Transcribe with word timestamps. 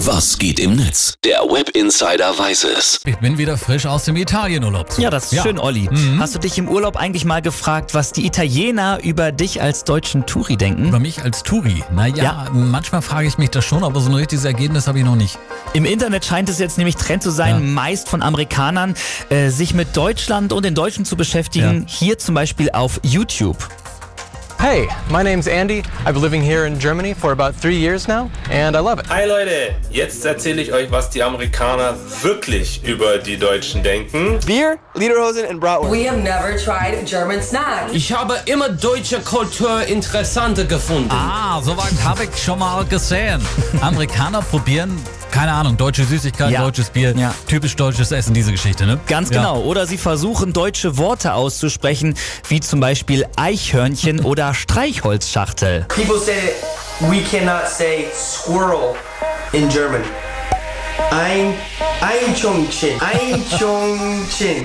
Was 0.00 0.38
geht 0.38 0.60
im 0.60 0.76
Netz? 0.76 1.14
Der 1.24 1.38
Web 1.40 1.70
Insider 1.70 2.38
weiß 2.38 2.64
es. 2.64 3.00
Ich 3.06 3.16
bin 3.16 3.38
wieder 3.38 3.56
frisch 3.56 3.86
aus 3.86 4.04
dem 4.04 4.16
Italienurlaub. 4.16 4.86
Ja, 4.98 5.08
das 5.08 5.32
ist 5.32 5.42
schön, 5.42 5.58
Olli. 5.58 5.88
Hast 6.18 6.34
du 6.34 6.38
dich 6.38 6.58
im 6.58 6.68
Urlaub 6.68 6.96
eigentlich 6.96 7.24
mal 7.24 7.40
gefragt, 7.40 7.94
was 7.94 8.12
die 8.12 8.26
Italiener 8.26 8.98
über 9.02 9.32
dich 9.32 9.62
als 9.62 9.84
deutschen 9.84 10.26
Touri 10.26 10.56
denken? 10.58 10.88
Über 10.88 10.98
mich 11.00 11.22
als 11.22 11.42
Touri. 11.42 11.82
Naja, 11.94 12.14
Ja. 12.24 12.46
manchmal 12.52 13.00
frage 13.00 13.26
ich 13.26 13.38
mich 13.38 13.50
das 13.50 13.64
schon, 13.64 13.82
aber 13.84 14.00
so 14.00 14.10
ein 14.10 14.14
richtiges 14.14 14.44
Ergebnis 14.44 14.86
habe 14.86 14.98
ich 14.98 15.04
noch 15.04 15.16
nicht. 15.16 15.38
Im 15.72 15.86
Internet 15.86 16.24
scheint 16.26 16.50
es 16.50 16.58
jetzt 16.58 16.76
nämlich 16.76 16.96
Trend 16.96 17.22
zu 17.22 17.30
sein, 17.30 17.54
Ja. 17.54 17.58
meist 17.60 18.08
von 18.08 18.22
Amerikanern, 18.22 18.94
äh, 19.30 19.48
sich 19.48 19.72
mit 19.72 19.96
Deutschland 19.96 20.52
und 20.52 20.64
den 20.64 20.74
Deutschen 20.74 21.04
zu 21.06 21.16
beschäftigen. 21.16 21.86
Hier 21.88 22.18
zum 22.18 22.34
Beispiel 22.34 22.70
auf 22.70 23.00
YouTube. 23.02 23.56
Hey, 24.58 24.88
my 25.10 25.22
name's 25.22 25.46
Andy. 25.48 25.82
I've 26.04 26.14
been 26.14 26.22
living 26.22 26.42
here 26.42 26.66
in 26.66 26.80
Germany 26.80 27.14
for 27.14 27.32
about 27.32 27.54
three 27.54 27.76
years 27.76 28.08
now, 28.08 28.30
and 28.50 28.74
I 28.74 28.80
love 28.80 28.98
it. 28.98 29.06
Hi 29.06 29.26
Leute, 29.26 29.74
jetzt 29.90 30.24
erzähle 30.24 30.62
ich 30.62 30.72
euch, 30.72 30.90
was 30.90 31.10
die 31.10 31.22
Amerikaner 31.22 31.94
wirklich 32.22 32.82
über 32.82 33.18
die 33.18 33.36
Deutschen 33.36 33.82
denken. 33.82 34.40
Beer, 34.46 34.78
Lederhosen, 34.94 35.44
and 35.46 35.60
Bratwurst. 35.60 35.92
We 35.92 36.08
have 36.08 36.18
never 36.18 36.56
tried 36.56 37.06
German 37.06 37.42
snacks. 37.42 37.92
Ich 37.92 38.10
habe 38.12 38.38
immer 38.46 38.70
deutsche 38.70 39.20
Kultur 39.20 39.82
interessanter 39.86 40.64
gefunden. 40.64 41.10
Ah, 41.12 41.60
soweit 41.62 41.92
habe 42.04 42.24
ich 42.24 42.42
schon 42.42 42.58
mal 42.58 42.84
gesehen. 42.86 43.40
Amerikaner 43.82 44.40
probieren, 44.42 44.98
keine 45.36 45.52
Ahnung, 45.52 45.76
deutsche 45.76 46.04
Süßigkeiten, 46.04 46.54
Ja. 46.54 46.62
deutsches 46.62 46.88
Bier, 46.88 47.14
Ja. 47.14 47.34
typisch 47.46 47.76
deutsches 47.76 48.10
Essen, 48.10 48.32
diese 48.32 48.52
Geschichte, 48.52 48.86
ne? 48.86 48.98
Ganz 49.06 49.28
Ja. 49.28 49.36
genau. 49.42 49.60
Oder 49.60 49.86
sie 49.86 49.98
versuchen 49.98 50.54
deutsche 50.54 50.96
Worte 50.96 51.34
auszusprechen, 51.34 52.14
wie 52.48 52.60
zum 52.60 52.80
Beispiel 52.80 53.26
Eichhörnchen 53.36 54.20
oder 54.24 54.54
Streichholzschachtel. 54.54 55.84
People 55.88 56.18
say 56.18 56.32
that 57.00 57.10
we 57.10 57.20
cannot 57.22 57.68
say 57.68 58.06
squirrel 58.14 58.94
in 59.52 59.68
German. 59.68 60.00
Ein, 61.10 61.52
Einchongchen. 62.00 62.98
Einchongchen. 63.00 64.64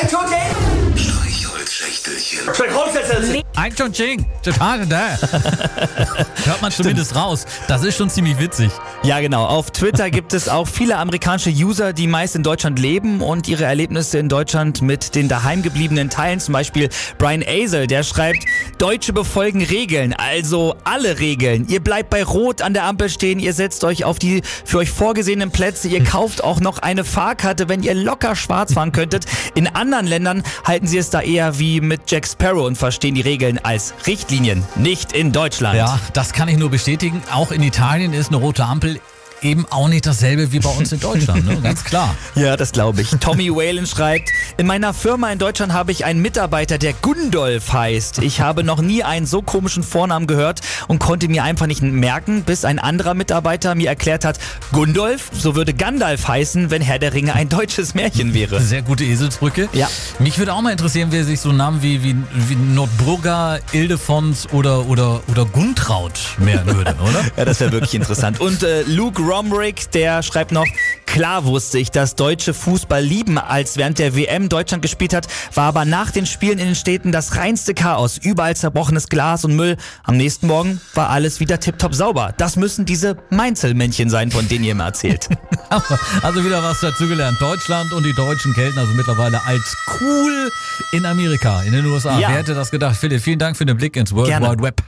Einchongchen? 0.00 1.13
Streichholzschächtelchen. 1.74 3.42
Ein 3.56 3.76
schon 3.76 3.92
Ching, 3.92 4.24
total 4.42 4.86
da. 4.86 5.18
Hört 6.44 6.62
man 6.62 6.70
zumindest 6.70 7.16
raus. 7.16 7.46
Das 7.66 7.82
ist 7.82 7.96
schon 7.96 8.08
ziemlich 8.10 8.38
witzig. 8.38 8.70
Ja, 9.02 9.20
genau. 9.20 9.44
Auf 9.46 9.72
Twitter 9.72 10.10
gibt 10.10 10.34
es 10.34 10.48
auch 10.48 10.68
viele 10.68 10.98
amerikanische 10.98 11.50
User, 11.50 11.92
die 11.92 12.06
meist 12.06 12.36
in 12.36 12.44
Deutschland 12.44 12.78
leben 12.78 13.20
und 13.20 13.48
ihre 13.48 13.64
Erlebnisse 13.64 14.18
in 14.18 14.28
Deutschland 14.28 14.82
mit 14.82 15.16
den 15.16 15.28
daheimgebliebenen 15.28 16.10
teilen. 16.10 16.38
Zum 16.38 16.52
Beispiel 16.52 16.90
Brian 17.18 17.42
Azel, 17.46 17.88
der 17.88 18.04
schreibt, 18.04 18.44
Deutsche 18.78 19.12
befolgen 19.12 19.64
Regeln, 19.64 20.12
also 20.12 20.76
alle 20.84 21.18
Regeln. 21.18 21.66
Ihr 21.68 21.80
bleibt 21.80 22.10
bei 22.10 22.22
Rot 22.22 22.62
an 22.62 22.74
der 22.74 22.84
Ampel 22.84 23.08
stehen, 23.08 23.40
ihr 23.40 23.52
setzt 23.52 23.82
euch 23.82 24.04
auf 24.04 24.18
die 24.18 24.42
für 24.64 24.78
euch 24.78 24.90
vorgesehenen 24.90 25.50
Plätze, 25.50 25.88
ihr 25.88 26.04
kauft 26.04 26.44
auch 26.44 26.60
noch 26.60 26.78
eine 26.78 27.04
Fahrkarte, 27.04 27.68
wenn 27.68 27.82
ihr 27.82 27.94
locker 27.94 28.36
schwarz 28.36 28.74
fahren 28.74 28.92
könntet. 28.92 29.26
In 29.54 29.66
anderen 29.66 30.06
Ländern 30.06 30.44
halten 30.64 30.86
sie 30.86 30.98
es 30.98 31.10
da 31.10 31.20
eher 31.20 31.58
wie 31.58 31.63
mit 31.80 32.10
Jack 32.10 32.26
Sparrow 32.26 32.66
und 32.66 32.76
verstehen 32.76 33.14
die 33.14 33.20
Regeln 33.20 33.58
als 33.58 33.94
Richtlinien, 34.06 34.64
nicht 34.76 35.12
in 35.12 35.32
Deutschland. 35.32 35.76
Ja, 35.76 35.98
das 36.12 36.32
kann 36.32 36.48
ich 36.48 36.58
nur 36.58 36.70
bestätigen. 36.70 37.22
Auch 37.32 37.52
in 37.52 37.62
Italien 37.62 38.12
ist 38.12 38.28
eine 38.28 38.36
rote 38.36 38.64
Ampel 38.64 39.00
eben 39.44 39.66
auch 39.70 39.88
nicht 39.88 40.06
dasselbe 40.06 40.52
wie 40.52 40.60
bei 40.60 40.70
uns 40.70 40.92
in 40.92 41.00
Deutschland, 41.00 41.46
ne? 41.46 41.60
ganz 41.62 41.84
klar. 41.84 42.14
Ja, 42.34 42.56
das 42.56 42.72
glaube 42.72 43.02
ich. 43.02 43.10
Tommy 43.20 43.50
Whalen 43.50 43.86
schreibt, 43.86 44.30
in 44.56 44.66
meiner 44.66 44.94
Firma 44.94 45.30
in 45.30 45.38
Deutschland 45.38 45.72
habe 45.72 45.92
ich 45.92 46.04
einen 46.04 46.22
Mitarbeiter, 46.22 46.78
der 46.78 46.94
Gundolf 46.94 47.72
heißt. 47.72 48.18
Ich 48.22 48.40
habe 48.40 48.64
noch 48.64 48.80
nie 48.80 49.02
einen 49.02 49.26
so 49.26 49.42
komischen 49.42 49.82
Vornamen 49.82 50.26
gehört 50.26 50.60
und 50.88 50.98
konnte 50.98 51.28
mir 51.28 51.44
einfach 51.44 51.66
nicht 51.66 51.82
merken, 51.82 52.42
bis 52.42 52.64
ein 52.64 52.78
anderer 52.78 53.14
Mitarbeiter 53.14 53.74
mir 53.74 53.88
erklärt 53.88 54.24
hat, 54.24 54.38
Gundolf, 54.72 55.30
so 55.32 55.54
würde 55.54 55.74
Gandalf 55.74 56.26
heißen, 56.26 56.70
wenn 56.70 56.82
Herr 56.82 56.98
der 56.98 57.12
Ringe 57.14 57.34
ein 57.34 57.48
deutsches 57.48 57.94
Märchen 57.94 58.34
wäre. 58.34 58.60
Sehr 58.60 58.82
gute 58.82 59.04
Eselsbrücke. 59.04 59.68
Ja. 59.72 59.88
Mich 60.18 60.38
würde 60.38 60.54
auch 60.54 60.62
mal 60.62 60.70
interessieren, 60.70 61.08
wer 61.10 61.24
sich 61.24 61.40
so 61.40 61.52
Namen 61.52 61.82
wie, 61.82 62.02
wie, 62.02 62.16
wie 62.32 62.56
Nordburger, 62.56 63.60
Ildefons 63.72 64.48
oder, 64.52 64.86
oder, 64.86 65.20
oder 65.28 65.44
Guntraut 65.44 66.18
merken 66.38 66.74
würde, 66.74 66.94
oder? 67.02 67.24
Ja, 67.36 67.44
das 67.44 67.58
wäre 67.58 67.72
wirklich 67.72 67.94
interessant. 67.94 68.40
Und 68.40 68.62
äh, 68.62 68.82
Luke 68.82 69.20
Romrick, 69.34 69.90
der 69.90 70.22
schreibt 70.22 70.52
noch, 70.52 70.66
klar 71.06 71.44
wusste 71.44 71.80
ich, 71.80 71.90
dass 71.90 72.14
Deutsche 72.14 72.54
Fußball 72.54 73.02
lieben, 73.02 73.36
als 73.36 73.76
während 73.76 73.98
der 73.98 74.14
WM 74.14 74.48
Deutschland 74.48 74.80
gespielt 74.80 75.12
hat, 75.12 75.26
war 75.54 75.64
aber 75.64 75.84
nach 75.84 76.12
den 76.12 76.24
Spielen 76.24 76.60
in 76.60 76.66
den 76.66 76.74
Städten 76.76 77.10
das 77.10 77.34
reinste 77.34 77.74
Chaos. 77.74 78.16
Überall 78.16 78.54
zerbrochenes 78.54 79.08
Glas 79.08 79.44
und 79.44 79.56
Müll. 79.56 79.76
Am 80.04 80.16
nächsten 80.16 80.46
Morgen 80.46 80.80
war 80.94 81.10
alles 81.10 81.40
wieder 81.40 81.58
tipptopp 81.58 81.96
sauber. 81.96 82.32
Das 82.38 82.54
müssen 82.54 82.84
diese 82.84 83.16
Mainzelmännchen 83.30 84.08
sein, 84.08 84.30
von 84.30 84.46
denen 84.46 84.62
ihr 84.62 84.70
immer 84.70 84.84
erzählt. 84.84 85.28
Also 86.22 86.44
wieder 86.44 86.62
was 86.62 86.80
dazugelernt. 86.80 87.40
Deutschland 87.40 87.92
und 87.92 88.04
die 88.04 88.12
Deutschen 88.12 88.52
gelten 88.52 88.78
also 88.78 88.92
mittlerweile 88.92 89.44
als 89.44 89.76
cool 90.00 90.50
in 90.92 91.04
Amerika, 91.04 91.62
in 91.62 91.72
den 91.72 91.84
USA. 91.86 92.20
Ja. 92.20 92.28
Wer 92.28 92.36
hätte 92.36 92.54
das 92.54 92.70
gedacht? 92.70 92.96
Philipp, 92.96 93.20
vielen 93.20 93.40
Dank 93.40 93.56
für 93.56 93.66
den 93.66 93.76
Blick 93.76 93.96
ins 93.96 94.12
World 94.14 94.28
Gerne. 94.28 94.52
Wide 94.52 94.62
Web. 94.62 94.84